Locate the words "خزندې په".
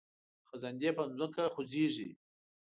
0.49-1.03